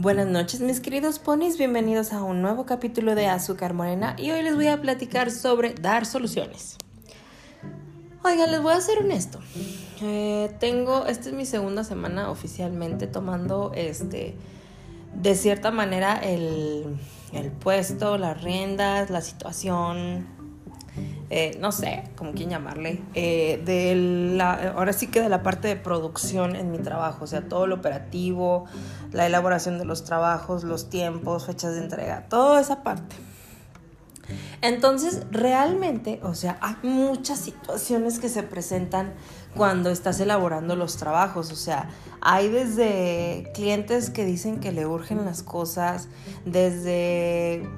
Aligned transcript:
Buenas 0.00 0.28
noches 0.28 0.62
mis 0.62 0.80
queridos 0.80 1.18
ponis, 1.18 1.58
bienvenidos 1.58 2.14
a 2.14 2.22
un 2.22 2.40
nuevo 2.40 2.64
capítulo 2.64 3.14
de 3.14 3.26
Azúcar 3.26 3.74
Morena 3.74 4.16
y 4.16 4.30
hoy 4.30 4.40
les 4.40 4.54
voy 4.54 4.68
a 4.68 4.80
platicar 4.80 5.30
sobre 5.30 5.74
dar 5.74 6.06
soluciones. 6.06 6.78
Oigan, 8.24 8.50
les 8.50 8.62
voy 8.62 8.72
a 8.72 8.80
ser 8.80 9.00
honesto. 9.00 9.40
Eh, 10.00 10.56
tengo, 10.58 11.04
esta 11.04 11.28
es 11.28 11.34
mi 11.34 11.44
segunda 11.44 11.84
semana 11.84 12.30
oficialmente 12.30 13.08
tomando 13.08 13.72
este, 13.74 14.36
de 15.12 15.34
cierta 15.34 15.70
manera 15.70 16.16
el, 16.16 16.96
el 17.34 17.50
puesto, 17.50 18.16
las 18.16 18.42
riendas, 18.42 19.10
la 19.10 19.20
situación, 19.20 20.26
eh, 21.32 21.56
no 21.60 21.70
sé, 21.70 22.02
como 22.16 22.32
quién 22.32 22.50
llamarle, 22.50 23.00
eh, 23.14 23.62
de 23.64 23.94
la, 24.34 24.72
ahora 24.72 24.92
sí 24.92 25.06
que 25.06 25.20
de 25.20 25.28
la 25.28 25.44
parte 25.44 25.68
de 25.68 25.76
producción 25.76 26.56
en 26.56 26.72
mi 26.72 26.78
trabajo, 26.78 27.22
o 27.22 27.26
sea, 27.28 27.42
todo 27.42 27.68
lo 27.68 27.76
operativo, 27.76 28.64
la 29.12 29.26
elaboración 29.26 29.78
de 29.78 29.84
los 29.84 30.02
trabajos, 30.02 30.64
los 30.64 30.90
tiempos, 30.90 31.46
fechas 31.46 31.74
de 31.74 31.82
entrega, 31.82 32.26
toda 32.28 32.60
esa 32.60 32.82
parte. 32.82 33.14
Entonces, 34.60 35.22
realmente, 35.30 36.18
o 36.24 36.34
sea, 36.34 36.58
hay 36.60 36.74
muchas 36.82 37.38
situaciones 37.38 38.18
que 38.18 38.28
se 38.28 38.42
presentan 38.42 39.14
cuando 39.54 39.90
estás 39.90 40.18
elaborando 40.18 40.74
los 40.74 40.96
trabajos, 40.96 41.52
o 41.52 41.56
sea, 41.56 41.90
hay 42.20 42.48
desde 42.48 43.52
clientes 43.54 44.10
que 44.10 44.24
dicen 44.24 44.58
que 44.58 44.72
le 44.72 44.84
urgen 44.84 45.24
las 45.24 45.44
cosas, 45.44 46.08
desde 46.44 47.68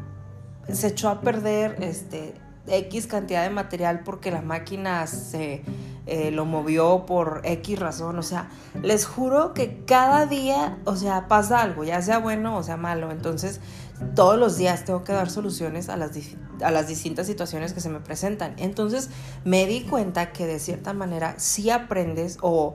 se 0.72 0.86
echó 0.86 1.10
a 1.10 1.20
perder 1.20 1.76
este 1.82 2.34
X 2.66 3.06
cantidad 3.06 3.42
de 3.42 3.50
material 3.50 4.02
porque 4.04 4.30
la 4.30 4.42
máquina 4.42 5.06
se 5.06 5.62
eh, 6.06 6.32
lo 6.32 6.44
movió 6.44 7.06
por 7.06 7.42
X 7.44 7.78
razón. 7.78 8.18
O 8.18 8.22
sea, 8.22 8.50
les 8.82 9.06
juro 9.06 9.54
que 9.54 9.84
cada 9.84 10.26
día, 10.26 10.78
o 10.84 10.96
sea, 10.96 11.28
pasa 11.28 11.62
algo, 11.62 11.84
ya 11.84 12.02
sea 12.02 12.18
bueno 12.18 12.56
o 12.56 12.62
sea 12.62 12.76
malo. 12.76 13.10
Entonces, 13.10 13.60
todos 14.14 14.38
los 14.38 14.56
días 14.56 14.84
tengo 14.84 15.04
que 15.04 15.12
dar 15.12 15.30
soluciones 15.30 15.88
a 15.88 15.96
las, 15.96 16.10
a 16.62 16.70
las 16.70 16.88
distintas 16.88 17.26
situaciones 17.26 17.72
que 17.72 17.80
se 17.80 17.88
me 17.88 18.00
presentan. 18.00 18.54
Entonces, 18.58 19.10
me 19.44 19.66
di 19.66 19.82
cuenta 19.82 20.32
que 20.32 20.46
de 20.46 20.58
cierta 20.58 20.92
manera 20.92 21.34
sí 21.38 21.70
aprendes 21.70 22.38
o 22.40 22.74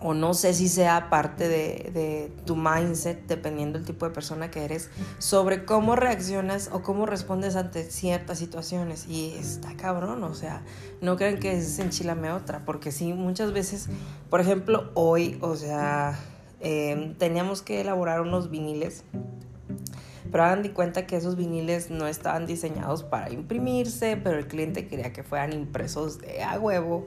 o 0.00 0.14
no 0.14 0.34
sé 0.34 0.52
si 0.52 0.68
sea 0.68 1.08
parte 1.08 1.48
de, 1.48 2.32
tu 2.44 2.54
mindset, 2.56 3.26
dependiendo 3.26 3.78
del 3.78 3.86
tipo 3.86 4.06
de 4.06 4.12
persona 4.12 4.50
que 4.50 4.64
eres, 4.64 4.90
sobre 5.18 5.64
cómo 5.64 5.96
reaccionas 5.96 6.70
o 6.72 6.82
cómo 6.82 7.06
respondes 7.06 7.56
ante 7.56 7.84
ciertas 7.84 8.38
situaciones. 8.38 9.06
Y 9.08 9.34
está 9.38 9.74
cabrón, 9.76 10.22
o 10.24 10.34
sea, 10.34 10.62
no 11.00 11.16
crean 11.16 11.38
que 11.38 11.56
es 11.56 11.78
enchilame 11.78 12.30
otra, 12.30 12.64
porque 12.64 12.92
sí, 12.92 13.12
muchas 13.12 13.52
veces, 13.52 13.88
por 14.30 14.40
ejemplo, 14.40 14.90
hoy, 14.94 15.38
o 15.40 15.56
sea, 15.56 16.18
em, 16.60 17.14
teníamos 17.14 17.62
que 17.62 17.80
elaborar 17.80 18.20
unos 18.20 18.50
viniles 18.50 19.04
pero 20.30 20.44
hagan 20.44 20.62
de 20.62 20.72
cuenta 20.72 21.06
que 21.06 21.16
esos 21.16 21.36
viniles 21.36 21.90
no 21.90 22.06
estaban 22.06 22.46
diseñados 22.46 23.02
para 23.02 23.30
imprimirse, 23.30 24.16
pero 24.16 24.38
el 24.38 24.46
cliente 24.46 24.86
quería 24.86 25.12
que 25.12 25.22
fueran 25.22 25.52
impresos 25.52 26.18
de 26.18 26.42
a 26.42 26.58
huevo. 26.58 27.06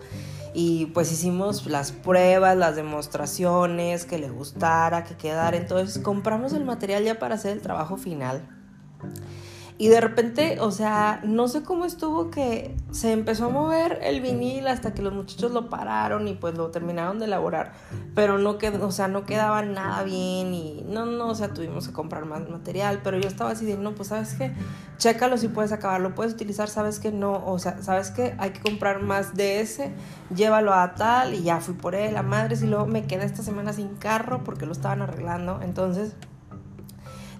Y 0.53 0.88
pues 0.88 1.12
hicimos 1.12 1.67
las 1.67 1.92
pruebas, 1.92 2.58
las 2.58 2.75
demostraciones, 2.75 4.06
que 4.06 4.17
le 4.17 4.30
gustara, 4.30 5.03
que 5.03 5.16
quedara. 5.16 5.58
Entonces 5.58 6.02
compramos 6.02 6.53
el 6.53 6.66
material 6.66 7.03
ya 7.03 7.20
para 7.20 7.36
hacer 7.36 7.52
el 7.52 7.62
trabajo 7.62 7.97
final. 7.97 8.47
Y 9.81 9.88
de 9.88 10.02
repente, 10.02 10.58
o 10.59 10.72
sea, 10.72 11.22
no 11.23 11.47
sé 11.47 11.63
cómo 11.63 11.85
estuvo 11.85 12.30
que 12.30 12.75
se 12.91 13.13
empezó 13.13 13.45
a 13.45 13.49
mover 13.49 13.99
el 14.03 14.19
vinil 14.19 14.67
hasta 14.67 14.94
que 14.94 15.02
los 15.02 15.13
muchachos 15.13 15.53
lo 15.53 15.69
pararon 15.69 16.27
y 16.27 16.33
pues 16.33 16.58
lo 16.58 16.69
terminaron 16.69 17.17
de 17.17 17.27
elaborar. 17.27 17.72
Pero 18.13 18.38
no 18.38 18.57
quedó, 18.57 18.85
o 18.85 18.91
sea, 18.91 19.07
no 19.07 19.25
quedaba 19.25 19.61
nada 19.61 20.03
bien 20.03 20.53
y 20.53 20.85
no, 20.85 21.05
no, 21.05 21.30
o 21.30 21.35
sea, 21.35 21.53
tuvimos 21.53 21.88
que 21.88 21.94
comprar 21.94 22.25
más 22.25 22.50
material. 22.50 23.00
Pero 23.05 23.19
yo 23.19 23.30
estaba 23.30 23.52
así 23.52 23.66
de, 23.66 23.78
no, 23.78 23.95
pues 23.95 24.09
sabes 24.09 24.34
qué, 24.34 24.51
chécalo 24.97 25.38
si 25.38 25.47
puedes 25.47 25.72
acabarlo, 25.72 26.13
puedes 26.13 26.34
utilizar, 26.34 26.68
sabes 26.68 27.00
que 27.00 27.13
no, 27.13 27.41
o 27.45 27.57
sea, 27.57 27.81
sabes 27.81 28.12
que 28.12 28.35
hay 28.38 28.50
que 28.50 28.59
comprar 28.59 29.01
más 29.01 29.35
de 29.35 29.62
ese, 29.62 29.94
llévalo 30.35 30.73
a 30.73 30.95
tal 30.95 31.35
y 31.35 31.44
ya 31.44 31.62
fui 31.62 31.73
por 31.73 31.95
él, 31.95 32.18
a 32.18 32.22
madres 32.22 32.62
y 32.63 32.68
luego 32.68 32.85
me 32.85 33.07
quedé 33.07 33.23
esta 33.23 33.44
semana 33.44 33.72
sin 33.72 33.95
carro 33.95 34.44
porque 34.44 34.66
lo 34.66 34.73
estaban 34.73 35.01
arreglando. 35.01 35.62
Entonces 35.63 36.18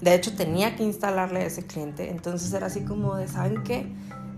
de 0.02 0.16
hecho, 0.16 0.34
tenía 0.34 0.76
que 0.76 0.84
instalarle 0.84 1.42
a 1.42 1.46
ese 1.46 1.66
cliente. 1.66 2.10
Entonces 2.10 2.54
era 2.54 2.68
así 2.68 2.82
como 2.82 3.16
de, 3.16 3.28
¿saben 3.28 3.64
qué? 3.64 3.88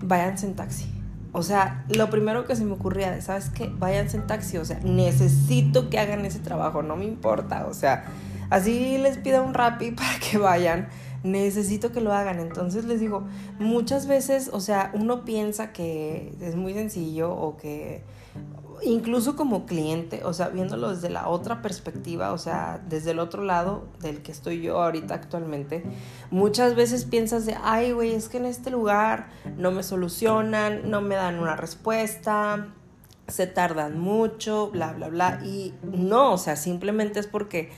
Váyanse 0.01 0.47
en 0.47 0.55
taxi. 0.55 0.91
O 1.33 1.43
sea, 1.43 1.85
lo 1.89 2.09
primero 2.09 2.45
que 2.45 2.55
se 2.55 2.65
me 2.65 2.73
ocurría 2.73 3.11
de, 3.11 3.21
¿sabes 3.21 3.49
qué? 3.49 3.71
Váyanse 3.77 4.17
en 4.17 4.27
taxi. 4.27 4.57
O 4.57 4.65
sea, 4.65 4.79
necesito 4.83 5.89
que 5.89 5.99
hagan 5.99 6.25
ese 6.25 6.39
trabajo, 6.39 6.81
no 6.81 6.95
me 6.95 7.05
importa. 7.05 7.67
O 7.67 7.73
sea, 7.73 8.05
así 8.49 8.97
les 8.97 9.17
pido 9.17 9.43
un 9.43 9.53
rapi 9.53 9.91
para 9.91 10.19
que 10.19 10.37
vayan. 10.37 10.89
Necesito 11.23 11.91
que 11.91 12.01
lo 12.01 12.11
hagan. 12.11 12.39
Entonces 12.39 12.85
les 12.85 12.99
digo, 12.99 13.27
muchas 13.59 14.07
veces, 14.07 14.49
o 14.51 14.59
sea, 14.59 14.91
uno 14.95 15.23
piensa 15.25 15.71
que 15.71 16.33
es 16.41 16.55
muy 16.55 16.73
sencillo 16.73 17.31
o 17.31 17.55
que 17.57 18.03
incluso 18.83 19.35
como 19.35 19.65
cliente, 19.65 20.23
o 20.23 20.33
sea, 20.33 20.49
viéndolo 20.49 20.93
desde 20.93 21.09
la 21.09 21.27
otra 21.27 21.61
perspectiva, 21.61 22.31
o 22.31 22.37
sea, 22.37 22.81
desde 22.87 23.11
el 23.11 23.19
otro 23.19 23.43
lado 23.43 23.87
del 23.99 24.21
que 24.21 24.31
estoy 24.31 24.61
yo 24.61 24.81
ahorita 24.81 25.13
actualmente, 25.13 25.83
muchas 26.29 26.75
veces 26.75 27.05
piensas 27.05 27.45
de, 27.45 27.55
ay, 27.63 27.91
güey, 27.91 28.13
es 28.13 28.29
que 28.29 28.37
en 28.37 28.45
este 28.45 28.69
lugar 28.69 29.29
no 29.57 29.71
me 29.71 29.83
solucionan, 29.83 30.89
no 30.89 31.01
me 31.01 31.15
dan 31.15 31.39
una 31.39 31.55
respuesta, 31.55 32.67
se 33.27 33.47
tardan 33.47 33.99
mucho, 33.99 34.69
bla, 34.71 34.93
bla, 34.93 35.09
bla, 35.09 35.41
y 35.43 35.73
no, 35.83 36.33
o 36.33 36.37
sea, 36.37 36.55
simplemente 36.55 37.19
es 37.19 37.27
porque 37.27 37.71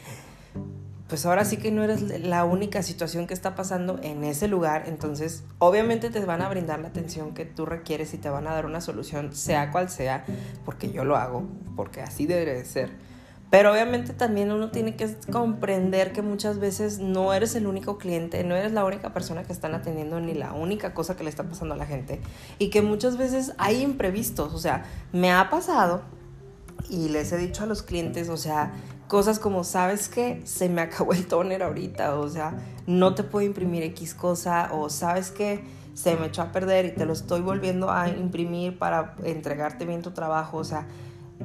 pues 1.14 1.28
ahora 1.28 1.46
sí 1.46 1.58
que 1.58 1.70
no 1.70 1.84
eres 1.84 2.02
la 2.22 2.44
única 2.44 2.82
situación 2.82 3.28
que 3.28 3.36
está 3.36 3.54
pasando 3.54 4.00
en 4.02 4.24
ese 4.24 4.48
lugar, 4.48 4.86
entonces 4.88 5.44
obviamente 5.60 6.10
te 6.10 6.20
van 6.26 6.42
a 6.42 6.50
brindar 6.50 6.80
la 6.80 6.88
atención 6.88 7.36
que 7.36 7.46
tú 7.46 7.68
requieres 7.68 8.16
y 8.16 8.18
te 8.18 8.32
van 8.32 8.48
a 8.48 8.54
dar 8.56 8.66
una 8.66 8.82
solución, 8.82 9.32
sea 9.36 9.70
cual 9.70 9.92
sea, 9.92 10.26
porque 10.66 10.92
yo 10.92 11.06
lo 11.06 11.16
hago, 11.16 11.44
porque 11.76 12.02
así 12.02 12.26
debe 12.26 12.56
de 12.56 12.66
ser. 12.66 12.90
Pero 13.52 13.72
obviamente 13.72 14.14
también 14.14 14.52
uno 14.52 14.72
tiene 14.72 14.96
que 14.96 15.16
comprender 15.32 16.14
que 16.14 16.24
muchas 16.24 16.58
veces 16.58 16.98
no 16.98 17.32
eres 17.36 17.54
el 17.54 17.68
único 17.68 18.00
cliente, 18.00 18.44
no 18.44 18.56
eres 18.56 18.72
la 18.72 18.84
única 18.84 19.14
persona 19.14 19.44
que 19.44 19.54
están 19.54 19.76
atendiendo 19.76 20.20
ni 20.20 20.34
la 20.34 20.54
única 20.54 20.96
cosa 20.96 21.16
que 21.16 21.24
le 21.24 21.30
está 21.30 21.44
pasando 21.44 21.76
a 21.76 21.78
la 21.78 21.86
gente 21.86 22.22
y 22.58 22.72
que 22.72 22.82
muchas 22.82 23.18
veces 23.18 23.54
hay 23.60 23.84
imprevistos, 23.84 24.52
o 24.52 24.58
sea, 24.58 24.86
me 25.12 25.32
ha 25.32 25.52
pasado 25.52 26.02
y 26.94 27.10
les 27.10 27.32
he 27.32 27.38
dicho 27.38 27.64
a 27.64 27.66
los 27.66 27.82
clientes, 27.82 28.30
o 28.30 28.38
sea, 28.38 28.72
cosas 29.08 29.40
como, 29.40 29.64
¿sabes 29.64 30.10
qué? 30.10 30.42
Se 30.46 30.70
me 30.70 30.82
acabó 30.82 31.14
el 31.14 31.26
toner 31.26 31.64
ahorita, 31.64 32.20
o 32.20 32.30
sea, 32.30 32.56
no 32.86 33.16
te 33.16 33.24
puedo 33.24 33.46
imprimir 33.46 33.82
X 33.84 34.14
cosa, 34.14 34.70
o 34.72 34.90
¿sabes 34.90 35.32
qué? 35.32 35.64
Se 35.96 36.16
me 36.16 36.28
echó 36.28 36.44
a 36.44 36.52
perder 36.52 36.86
y 36.86 36.92
te 36.92 37.06
lo 37.06 37.14
estoy 37.14 37.42
volviendo 37.42 37.90
a 37.92 38.10
imprimir 38.10 38.78
para 38.78 39.16
entregarte 39.24 39.86
bien 39.86 40.04
tu 40.04 40.12
trabajo, 40.12 40.58
o 40.58 40.64
sea, 40.64 40.86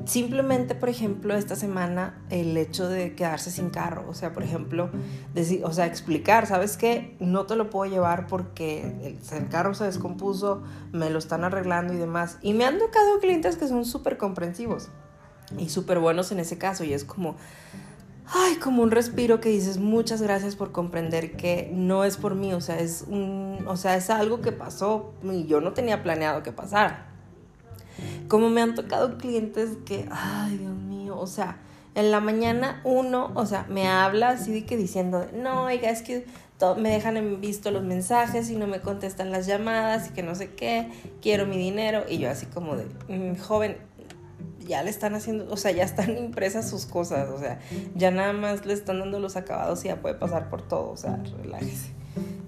simplemente, 0.05 0.75
por 0.75 0.91
ejemplo, 0.91 1.35
esta 1.35 1.57
semana 1.57 2.23
el 2.29 2.55
hecho 2.59 2.87
de 2.87 3.15
quedarse 3.15 3.51
sin 3.51 3.71
carro, 3.71 4.05
o 4.07 4.13
sea, 4.13 4.35
por 4.35 4.43
ejemplo, 4.43 4.91
decir, 5.33 5.65
o 5.65 5.73
sea, 5.73 5.87
explicar, 5.87 6.47
¿sabes 6.47 6.77
qué? 6.77 7.17
No 7.21 7.47
te 7.47 7.57
lo 7.57 7.71
puedo 7.71 7.91
llevar 7.91 8.27
porque 8.27 9.19
el, 9.33 9.49
carro 9.49 9.73
se 9.73 9.85
descompuso, 9.85 10.63
me 10.93 11.09
lo 11.09 11.19
están 11.19 11.43
arreglando 11.43 11.95
y 11.95 11.97
demás. 11.97 12.37
Y 12.43 12.53
me 12.53 12.67
han 12.67 12.79
tocado 12.79 13.19
clientes 13.19 13.57
que 13.57 13.67
son 13.67 13.87
súper 13.87 14.19
comprensivos 14.19 14.91
y 15.57 15.69
súper 15.69 15.99
buenos 15.99 16.33
en 16.33 16.41
ese 16.41 16.59
caso 16.59 16.85
y 16.85 16.93
es 16.93 17.05
como, 17.05 17.37
ay, 18.27 18.57
como 18.57 18.83
un 18.83 18.91
respiro 18.91 19.41
que 19.41 19.49
dices, 19.49 19.79
muchas 19.79 20.21
gracias 20.21 20.57
por 20.57 20.73
comprender 20.73 21.37
que 21.37 21.71
no 21.73 22.05
es 22.05 22.17
por 22.17 22.35
mí, 22.35 22.53
o 22.53 22.61
sea, 22.61 22.79
es 22.79 23.05
un, 23.09 23.65
o 23.67 23.77
sea, 23.77 23.97
es 23.97 24.11
algo 24.11 24.41
que 24.41 24.53
pasó 24.53 25.13
y 25.23 25.47
yo 25.47 25.61
no 25.61 25.73
tenía 25.73 26.03
planeado 26.03 26.43
que 26.43 26.53
pasara. 26.53 27.07
Como 28.29 28.51
me 28.51 28.61
han 28.61 28.75
tocado 28.75 29.17
clientes 29.17 29.71
que, 29.85 30.07
ay, 30.11 30.59
Dios 30.59 30.75
mío, 30.75 31.19
o 31.19 31.27
sea, 31.27 31.57
en 31.95 32.11
la 32.11 32.21
mañana 32.21 32.81
uno, 32.85 33.33
o 33.35 33.47
sea, 33.47 33.67
me 33.69 33.89
habla 33.89 34.31
así 34.31 34.53
de 34.53 34.67
que 34.67 34.77
diciendo, 34.77 35.27
no, 35.33 35.65
oiga, 35.65 35.91
es 35.91 36.03
que 36.03 36.27
me 36.77 36.91
dejan 36.91 37.17
en 37.17 37.41
visto 37.41 37.71
los 37.71 37.83
mensajes 37.83 38.51
y 38.51 38.57
no 38.57 38.67
me 38.67 38.81
contestan 38.81 39.31
las 39.31 39.47
llamadas 39.47 40.09
y 40.09 40.13
que 40.13 40.23
no 40.23 40.35
sé 40.35 40.55
qué, 40.55 40.91
quiero 41.23 41.47
mi 41.47 41.57
dinero. 41.57 42.05
Y 42.09 42.19
yo 42.19 42.31
así 42.31 42.47
como 42.47 42.77
de, 42.77 42.87
mm, 43.09 43.39
joven, 43.39 43.79
ya 44.69 44.83
le 44.83 44.91
están 44.91 45.15
haciendo, 45.15 45.47
o 45.51 45.57
sea, 45.57 45.73
ya 45.73 45.83
están 45.83 46.17
impresas 46.19 46.69
sus 46.69 46.87
cosas, 46.87 47.29
o 47.31 47.39
sea, 47.39 47.59
ya 47.95 48.11
nada 48.11 48.33
más 48.33 48.67
le 48.67 48.75
están 48.75 49.01
dando 49.01 49.19
los 49.19 49.37
acabados 49.37 49.85
y 49.85 49.89
ya 49.89 49.97
puede 49.97 50.15
pasar 50.15 50.49
por 50.51 50.63
todo, 50.63 50.91
o 50.91 50.97
sea, 50.97 51.19
relájese. 51.43 51.99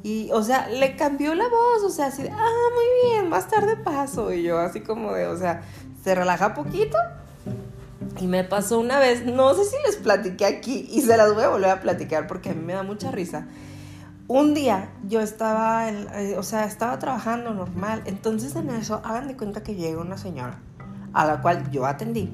Y, 0.02 0.30
o 0.32 0.42
sea, 0.42 0.68
le 0.68 0.96
cambió 0.96 1.34
la 1.34 1.48
voz, 1.48 1.82
o 1.84 1.90
sea, 1.90 2.06
así 2.06 2.22
de, 2.22 2.30
ah, 2.30 2.68
muy 2.74 3.10
bien, 3.10 3.28
más 3.28 3.48
tarde 3.48 3.76
paso. 3.76 4.32
Y 4.32 4.42
yo 4.42 4.58
así 4.58 4.80
como 4.80 5.12
de, 5.12 5.26
o 5.26 5.36
sea, 5.36 5.62
se 6.02 6.14
relaja 6.14 6.54
poquito. 6.54 6.96
Y 8.18 8.26
me 8.26 8.42
pasó 8.42 8.80
una 8.80 8.98
vez, 8.98 9.26
no 9.26 9.54
sé 9.54 9.64
si 9.64 9.76
les 9.86 9.96
platiqué 9.96 10.46
aquí 10.46 10.88
y 10.90 11.02
se 11.02 11.16
las 11.16 11.34
voy 11.34 11.44
a 11.44 11.48
volver 11.48 11.70
a 11.70 11.80
platicar 11.80 12.26
porque 12.26 12.50
a 12.50 12.54
mí 12.54 12.62
me 12.62 12.72
da 12.72 12.82
mucha 12.82 13.10
risa. 13.10 13.46
Un 14.26 14.54
día 14.54 14.90
yo 15.06 15.20
estaba, 15.20 15.90
eh, 15.90 16.36
o 16.38 16.42
sea, 16.42 16.64
estaba 16.64 16.98
trabajando 16.98 17.52
normal, 17.52 18.02
entonces 18.06 18.56
en 18.56 18.70
eso 18.70 19.02
hagan 19.04 19.28
de 19.28 19.36
cuenta 19.36 19.62
que 19.62 19.74
llega 19.74 20.00
una 20.00 20.16
señora 20.16 20.60
a 21.12 21.26
la 21.26 21.40
cual 21.40 21.70
yo 21.70 21.86
atendí. 21.86 22.32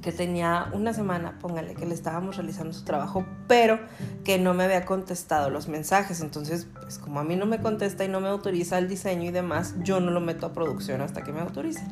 que 0.00 0.10
tenía 0.10 0.66
una 0.72 0.92
semana, 0.92 1.38
póngale, 1.38 1.74
que 1.74 1.86
le 1.86 1.94
estábamos 1.94 2.36
realizando 2.36 2.72
su 2.72 2.82
trabajo, 2.82 3.24
pero 3.46 3.78
que 4.24 4.36
no 4.36 4.52
me 4.52 4.64
había 4.64 4.84
contestado 4.84 5.48
los 5.48 5.68
mensajes. 5.68 6.20
Entonces, 6.20 6.66
pues 6.80 6.98
como 6.98 7.20
a 7.20 7.24
mí 7.24 7.36
no 7.36 7.46
me 7.46 7.60
contesta 7.60 8.04
y 8.04 8.08
no 8.08 8.20
me 8.20 8.26
autoriza 8.26 8.78
el 8.78 8.88
diseño 8.88 9.28
y 9.28 9.30
demás, 9.30 9.76
yo 9.84 10.00
no 10.00 10.10
lo 10.10 10.20
meto 10.20 10.46
a 10.46 10.52
producción 10.52 11.02
hasta 11.02 11.22
que 11.22 11.32
me 11.32 11.40
autorice. 11.40 11.86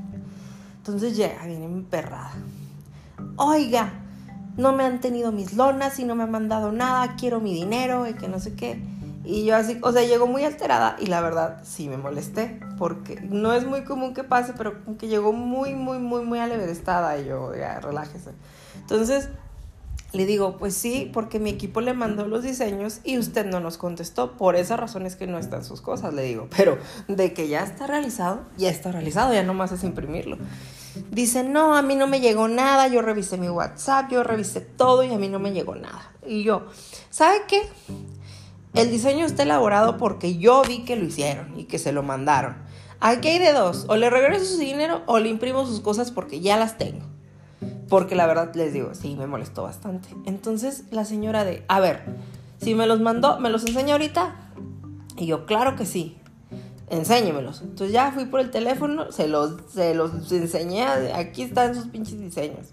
Entonces 0.78 1.16
llega, 1.16 1.46
viene 1.46 1.66
emperrada. 1.66 2.32
Oiga, 3.36 3.92
no 4.56 4.72
me 4.72 4.84
han 4.84 5.00
tenido 5.00 5.30
mis 5.30 5.54
lonas 5.54 5.98
y 6.00 6.04
no 6.04 6.16
me 6.16 6.24
han 6.24 6.32
mandado 6.32 6.72
nada, 6.72 7.14
quiero 7.16 7.40
mi 7.40 7.54
dinero 7.54 8.08
y 8.08 8.14
que 8.14 8.26
no 8.28 8.40
sé 8.40 8.54
qué. 8.54 8.82
Y 9.24 9.44
yo 9.44 9.56
así, 9.56 9.78
o 9.82 9.92
sea, 9.92 10.02
llegó 10.02 10.26
muy 10.26 10.44
alterada 10.44 10.96
y 10.98 11.06
la 11.06 11.20
verdad 11.20 11.62
sí 11.62 11.88
me 11.88 11.98
molesté, 11.98 12.58
porque 12.78 13.20
no 13.20 13.52
es 13.52 13.66
muy 13.66 13.84
común 13.84 14.14
que 14.14 14.24
pase, 14.24 14.54
pero 14.56 14.82
como 14.82 14.96
que 14.96 15.08
llegó 15.08 15.32
muy, 15.32 15.74
muy, 15.74 15.98
muy, 15.98 16.24
muy 16.24 16.38
aleverestada 16.38 17.18
y 17.18 17.26
yo, 17.26 17.54
ya, 17.54 17.80
relájese. 17.80 18.30
Entonces, 18.80 19.28
le 20.12 20.26
digo, 20.26 20.56
pues 20.56 20.74
sí, 20.74 21.08
porque 21.12 21.38
mi 21.38 21.50
equipo 21.50 21.80
le 21.80 21.94
mandó 21.94 22.26
los 22.26 22.42
diseños 22.42 23.00
y 23.04 23.18
usted 23.18 23.46
no 23.46 23.60
nos 23.60 23.78
contestó. 23.78 24.36
Por 24.36 24.56
esas 24.56 24.80
razones 24.80 25.14
que 25.14 25.26
no 25.26 25.38
están 25.38 25.64
sus 25.64 25.80
cosas, 25.80 26.14
le 26.14 26.22
digo. 26.22 26.48
Pero 26.56 26.78
de 27.06 27.32
que 27.32 27.46
ya 27.46 27.62
está 27.62 27.86
realizado, 27.86 28.40
ya 28.56 28.70
está 28.70 28.90
realizado, 28.90 29.32
ya 29.32 29.44
nomás 29.44 29.70
es 29.70 29.84
imprimirlo. 29.84 30.38
Dice, 31.10 31.44
no, 31.44 31.76
a 31.76 31.82
mí 31.82 31.94
no 31.94 32.08
me 32.08 32.20
llegó 32.20 32.48
nada, 32.48 32.88
yo 32.88 33.02
revisé 33.02 33.36
mi 33.36 33.48
WhatsApp, 33.48 34.10
yo 34.10 34.24
revisé 34.24 34.60
todo 34.60 35.04
y 35.04 35.14
a 35.14 35.18
mí 35.18 35.28
no 35.28 35.38
me 35.38 35.52
llegó 35.52 35.76
nada. 35.76 36.10
Y 36.26 36.42
yo, 36.42 36.66
¿sabe 37.10 37.42
qué? 37.46 37.62
El 38.74 38.90
diseño 38.90 39.26
está 39.26 39.42
elaborado 39.42 39.96
porque 39.96 40.38
yo 40.38 40.62
vi 40.62 40.84
que 40.84 40.96
lo 40.96 41.04
hicieron 41.04 41.58
y 41.58 41.64
que 41.64 41.78
se 41.78 41.92
lo 41.92 42.02
mandaron. 42.02 42.56
Aquí 43.00 43.28
hay 43.28 43.38
de 43.38 43.52
dos, 43.52 43.86
o 43.88 43.96
le 43.96 44.10
regreso 44.10 44.44
su 44.44 44.58
dinero 44.58 45.02
o 45.06 45.18
le 45.18 45.28
imprimo 45.28 45.66
sus 45.66 45.80
cosas 45.80 46.10
porque 46.10 46.40
ya 46.40 46.56
las 46.56 46.78
tengo. 46.78 47.06
Porque 47.88 48.14
la 48.14 48.26
verdad 48.26 48.54
les 48.54 48.72
digo, 48.72 48.94
sí, 48.94 49.16
me 49.16 49.26
molestó 49.26 49.62
bastante. 49.62 50.10
Entonces 50.26 50.84
la 50.90 51.04
señora 51.04 51.44
de, 51.44 51.64
a 51.66 51.80
ver, 51.80 52.04
si 52.60 52.74
me 52.74 52.86
los 52.86 53.00
mandó, 53.00 53.40
¿me 53.40 53.50
los 53.50 53.66
enseña 53.66 53.94
ahorita? 53.94 54.52
Y 55.16 55.26
yo, 55.26 55.46
claro 55.46 55.74
que 55.76 55.86
sí, 55.86 56.18
enséñemelos. 56.90 57.62
Entonces 57.62 57.92
ya 57.92 58.12
fui 58.12 58.26
por 58.26 58.40
el 58.40 58.50
teléfono, 58.50 59.10
se 59.10 59.28
los, 59.28 59.56
se 59.72 59.94
los 59.94 60.30
enseñé, 60.30 60.84
aquí 61.14 61.42
están 61.42 61.74
sus 61.74 61.86
pinches 61.86 62.20
diseños. 62.20 62.68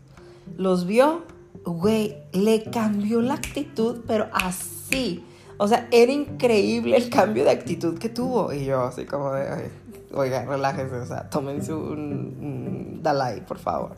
Los 0.58 0.86
vio, 0.86 1.24
güey, 1.66 2.18
le 2.34 2.64
cambió 2.64 3.22
la 3.22 3.36
actitud, 3.36 4.02
pero 4.06 4.28
así. 4.34 5.24
O 5.58 5.68
sea, 5.68 5.88
era 5.92 6.12
increíble 6.12 6.98
el 6.98 7.10
cambio 7.10 7.44
de 7.44 7.52
actitud 7.52 7.98
que 7.98 8.10
tuvo. 8.10 8.54
Y 8.54 8.66
yo 8.66 8.84
así 8.84 9.06
como 9.06 9.34
de, 9.34 9.72
oiga, 10.14 10.46
relájese, 10.46 10.96
o 10.96 11.06
sea, 11.06 11.30
tómense 11.30 11.74
un, 11.74 13.00
Dalai, 13.02 13.46
por 13.46 13.58
favor. 13.58 13.96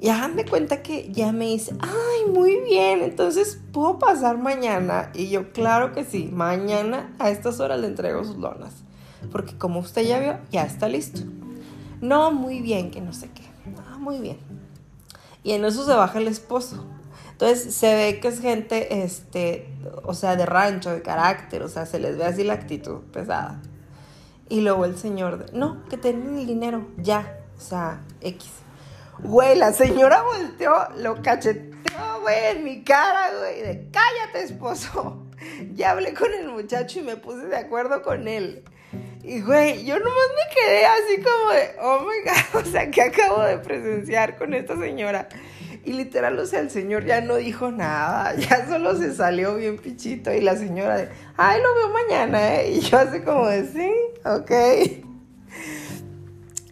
Y 0.00 0.08
háganme 0.08 0.44
cuenta 0.44 0.82
que 0.82 1.12
ya 1.12 1.30
me 1.30 1.46
dice, 1.46 1.76
ay, 1.78 2.32
muy 2.32 2.60
bien, 2.60 3.02
entonces 3.02 3.60
puedo 3.72 3.98
pasar 3.98 4.36
mañana. 4.38 5.10
Y 5.14 5.28
yo, 5.28 5.52
claro 5.52 5.92
que 5.92 6.04
sí, 6.04 6.28
mañana 6.32 7.14
a 7.18 7.30
estas 7.30 7.60
horas 7.60 7.80
le 7.80 7.86
entrego 7.86 8.24
sus 8.24 8.36
lonas. 8.36 8.72
Porque 9.30 9.56
como 9.56 9.78
usted 9.78 10.02
ya 10.02 10.18
vio, 10.18 10.38
ya 10.50 10.64
está 10.64 10.88
listo. 10.88 11.20
No, 12.00 12.32
muy 12.32 12.60
bien, 12.60 12.90
que 12.90 13.00
no 13.00 13.12
sé 13.12 13.30
qué. 13.32 13.42
Ah, 13.88 13.96
muy 13.98 14.18
bien. 14.18 14.38
Y 15.44 15.52
en 15.52 15.64
eso 15.64 15.84
se 15.84 15.94
baja 15.94 16.18
el 16.18 16.26
esposo. 16.26 16.84
Entonces 17.42 17.74
se 17.74 17.92
ve 17.92 18.20
que 18.20 18.28
es 18.28 18.40
gente, 18.40 19.02
este, 19.02 19.66
o 20.04 20.14
sea, 20.14 20.36
de 20.36 20.46
rancho, 20.46 20.92
de 20.92 21.02
carácter, 21.02 21.64
o 21.64 21.68
sea, 21.68 21.86
se 21.86 21.98
les 21.98 22.16
ve 22.16 22.24
así 22.24 22.44
la 22.44 22.52
actitud 22.52 23.00
pesada. 23.12 23.60
Y 24.48 24.60
luego 24.60 24.84
el 24.84 24.96
señor, 24.96 25.46
no, 25.52 25.84
que 25.88 25.96
tienen 25.96 26.38
el 26.38 26.46
dinero, 26.46 26.86
ya, 26.98 27.40
o 27.58 27.60
sea, 27.60 28.00
X. 28.20 28.48
Güey, 29.24 29.58
la 29.58 29.72
señora 29.72 30.22
volteó, 30.22 30.72
lo 30.98 31.20
cacheteó, 31.20 32.20
güey, 32.20 32.56
en 32.56 32.62
mi 32.62 32.84
cara, 32.84 33.30
güey, 33.36 33.60
de 33.62 33.88
cállate, 33.90 34.44
esposo. 34.44 35.26
Ya 35.74 35.90
hablé 35.90 36.14
con 36.14 36.32
el 36.32 36.48
muchacho 36.48 37.00
y 37.00 37.02
me 37.02 37.16
puse 37.16 37.46
de 37.46 37.56
acuerdo 37.56 38.02
con 38.02 38.28
él. 38.28 38.62
Y 39.24 39.40
güey, 39.40 39.84
yo 39.84 39.98
nomás 39.98 40.28
me 40.36 40.54
quedé 40.54 40.86
así 40.86 41.20
como 41.20 41.52
de, 41.52 41.74
oh 41.80 42.00
my 42.02 42.30
god, 42.30 42.62
o 42.68 42.70
sea, 42.70 42.88
que 42.88 43.02
acabo 43.02 43.42
de 43.42 43.58
presenciar 43.58 44.38
con 44.38 44.54
esta 44.54 44.78
señora. 44.78 45.28
Y 45.84 45.94
literal, 45.94 46.38
o 46.38 46.46
sea, 46.46 46.60
el 46.60 46.70
señor 46.70 47.04
ya 47.04 47.20
no 47.20 47.36
dijo 47.36 47.72
nada, 47.72 48.34
ya 48.36 48.68
solo 48.68 48.96
se 48.96 49.14
salió 49.14 49.56
bien 49.56 49.78
pichito. 49.78 50.32
Y 50.32 50.40
la 50.40 50.56
señora 50.56 50.96
de, 50.96 51.08
ay, 51.36 51.60
lo 51.60 51.74
veo 51.74 51.88
mañana, 51.88 52.56
¿eh? 52.56 52.72
Y 52.72 52.80
yo 52.80 52.98
así 52.98 53.20
como 53.20 53.46
de, 53.48 53.66
sí, 53.66 53.90
ok. 54.24 54.50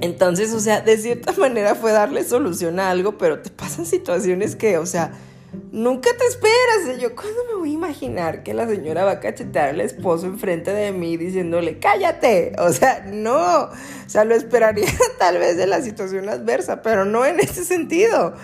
Entonces, 0.01 0.53
o 0.55 0.61
sea, 0.61 0.81
de 0.81 0.97
cierta 0.97 1.33
manera 1.39 1.75
fue 1.75 1.93
darle 1.93 2.25
solución 2.25 2.81
a 2.81 2.91
algo, 2.91 3.19
pero 3.19 3.41
te 3.41 3.51
pasan 3.51 3.85
situaciones 3.85 4.57
que, 4.57 4.79
o 4.79 4.87
sea, 4.87 5.13
nunca 5.73 6.11
te 6.17 6.27
esperas. 6.27 7.01
Yo, 7.01 7.15
¿cuándo 7.15 7.41
me 7.49 7.59
voy 7.59 7.71
a 7.71 7.75
imaginar 7.75 8.43
que 8.43 8.55
la 8.55 8.67
señora 8.67 9.05
va 9.05 9.13
a 9.13 9.21
cachetear 9.21 9.71
al 9.71 9.81
esposo 9.81 10.27
enfrente 10.27 10.73
de 10.73 10.93
mí 10.93 11.17
diciéndole, 11.17 11.79
cállate? 11.79 12.53
O 12.59 12.73
sea, 12.73 13.05
no. 13.07 13.65
O 13.65 13.71
sea, 14.07 14.25
lo 14.25 14.35
esperaría 14.35 14.89
tal 15.19 15.39
vez 15.39 15.57
de 15.57 15.67
la 15.67 15.83
situación 15.83 16.29
adversa, 16.29 16.83
pero 16.83 17.05
no 17.05 17.27
en 17.27 17.41
ese 17.41 17.65
sentido. 17.65 18.35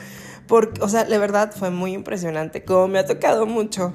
Porque, 0.47 0.81
o 0.83 0.89
sea, 0.89 1.05
de 1.05 1.19
verdad 1.19 1.53
fue 1.55 1.71
muy 1.71 1.93
impresionante. 1.93 2.65
Como 2.65 2.89
me 2.89 2.99
ha 2.99 3.07
tocado 3.07 3.47
mucho 3.47 3.95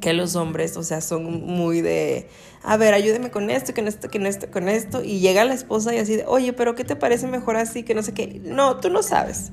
que 0.00 0.12
los 0.12 0.36
hombres, 0.36 0.76
o 0.76 0.82
sea, 0.82 1.00
son 1.00 1.24
muy 1.46 1.80
de, 1.80 2.28
a 2.62 2.76
ver, 2.76 2.94
ayúdeme 2.94 3.30
con 3.30 3.50
esto, 3.50 3.74
con 3.74 3.88
esto, 3.88 4.08
con 4.10 4.26
esto, 4.26 4.50
con 4.50 4.68
esto. 4.68 5.02
Y 5.02 5.20
llega 5.20 5.44
la 5.44 5.54
esposa 5.54 5.94
y 5.94 5.98
así 5.98 6.16
de, 6.16 6.24
oye, 6.26 6.52
pero 6.52 6.74
¿qué 6.74 6.84
te 6.84 6.96
parece 6.96 7.26
mejor 7.26 7.56
así? 7.56 7.82
Que 7.82 7.94
no 7.94 8.02
sé 8.02 8.14
qué. 8.14 8.40
No, 8.44 8.78
tú 8.78 8.90
no 8.90 9.02
sabes. 9.02 9.52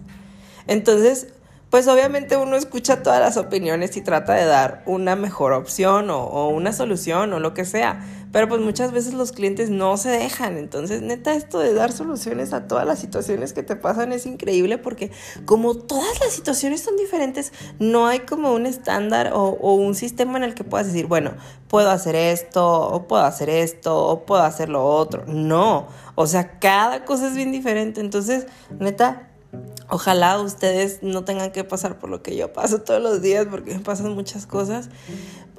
Entonces, 0.68 1.28
pues 1.74 1.88
obviamente 1.88 2.38
uno 2.38 2.56
escucha 2.56 3.02
todas 3.02 3.20
las 3.20 3.36
opiniones 3.36 3.98
y 3.98 4.02
trata 4.02 4.34
de 4.34 4.46
dar 4.46 4.84
una 4.86 5.16
mejor 5.16 5.54
opción 5.54 6.12
o, 6.12 6.50
una 6.50 6.72
solución 6.72 7.34
o 7.34 7.40
lo 7.40 7.56
que 7.56 7.66
sea. 7.66 8.00
Pero 8.34 8.50
pues 8.50 8.60
muchas 8.62 8.92
veces 8.92 9.14
los 9.14 9.32
clientes 9.32 9.70
no 9.70 9.96
se 9.96 10.10
dejan. 10.10 10.58
Entonces, 10.58 11.04
neta, 11.04 11.36
esto 11.36 11.60
de 11.60 11.76
dar 11.76 11.92
soluciones 11.92 12.52
a 12.52 12.68
todas 12.68 12.86
las 12.86 12.98
situaciones 12.98 13.54
que 13.54 13.62
te 13.62 13.76
pasan 13.76 14.12
es 14.12 14.26
increíble 14.26 14.80
porque 14.80 15.12
como 15.46 15.76
todas 15.76 16.20
las 16.20 16.34
situaciones 16.34 16.82
son 16.82 16.98
diferentes, 16.98 17.54
no 17.78 18.08
hay 18.08 18.22
como 18.22 18.52
un 18.52 18.66
estándar 18.66 19.32
o, 19.34 19.52
un 19.76 19.94
sistema 19.94 20.40
en 20.40 20.46
el 20.46 20.56
que 20.56 20.64
puedas 20.64 20.88
decir, 20.88 21.06
bueno, 21.06 21.36
puedo 21.68 21.92
hacer 21.92 22.16
esto, 22.16 22.90
o 22.90 23.08
puedo 23.08 23.24
hacer 23.24 23.52
esto, 23.52 24.08
o 24.08 24.26
puedo 24.26 24.42
hacer 24.42 24.68
lo 24.68 24.84
otro. 24.84 25.26
No, 25.28 25.88
o 26.16 26.26
sea, 26.26 26.58
cada 26.58 27.06
cosa 27.06 27.28
es 27.28 27.36
bien 27.36 27.52
diferente. 27.52 28.02
Entonces, 28.02 28.48
neta, 28.80 29.30
Ojalá 29.90 30.40
ustedes 30.40 31.04
no 31.04 31.24
tengan 31.24 31.52
que 31.52 31.64
pasar 31.64 32.00
por 32.00 32.10
lo 32.10 32.24
que 32.24 32.36
yo 32.36 32.52
paso 32.52 32.82
todos 32.82 33.00
los 33.00 33.22
días 33.22 33.46
porque 33.50 33.76
me 33.76 33.80
pasan 33.80 34.16
muchas 34.16 34.48
cosas. 34.48 34.90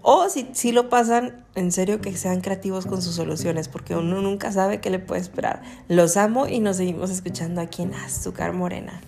O 0.06 0.28
si, 0.28 0.50
si 0.52 0.70
lo 0.70 0.90
pasan, 0.90 1.46
en 1.54 1.73
serio 1.73 2.02
que 2.02 2.14
sean 2.14 2.42
creativos 2.42 2.84
con 2.84 3.00
sus 3.00 3.14
soluciones 3.14 3.68
porque 3.68 3.96
uno 3.96 4.20
nunca 4.20 4.52
sabe 4.52 4.78
qué 4.78 4.90
le 4.90 4.99
puede 4.99 5.23
esperar. 5.23 5.62
Los 5.88 6.18
amo 6.18 6.46
y 6.46 6.61
nos 6.61 6.76
seguimos 6.76 7.08
escuchando 7.08 7.62
aquí 7.62 7.80
en 7.80 7.94
Azúcar 7.94 8.52
Morena. 8.52 9.00